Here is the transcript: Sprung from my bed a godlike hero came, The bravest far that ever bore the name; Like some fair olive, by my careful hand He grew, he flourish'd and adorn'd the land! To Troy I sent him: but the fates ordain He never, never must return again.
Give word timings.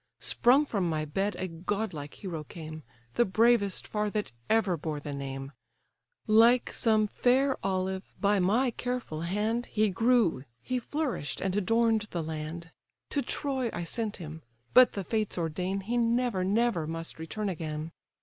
Sprung 0.19 0.65
from 0.65 0.89
my 0.89 1.05
bed 1.05 1.35
a 1.35 1.47
godlike 1.47 2.15
hero 2.15 2.43
came, 2.43 2.81
The 3.13 3.23
bravest 3.23 3.85
far 3.85 4.09
that 4.09 4.31
ever 4.49 4.75
bore 4.75 4.99
the 4.99 5.13
name; 5.13 5.51
Like 6.25 6.73
some 6.73 7.05
fair 7.05 7.55
olive, 7.63 8.11
by 8.19 8.39
my 8.39 8.71
careful 8.71 9.21
hand 9.21 9.67
He 9.67 9.91
grew, 9.91 10.43
he 10.63 10.79
flourish'd 10.79 11.39
and 11.39 11.55
adorn'd 11.55 12.07
the 12.09 12.23
land! 12.23 12.71
To 13.11 13.21
Troy 13.21 13.69
I 13.73 13.83
sent 13.83 14.17
him: 14.17 14.41
but 14.73 14.93
the 14.93 15.03
fates 15.03 15.37
ordain 15.37 15.81
He 15.81 15.97
never, 15.97 16.43
never 16.43 16.87
must 16.87 17.19
return 17.19 17.47
again. 17.47 17.91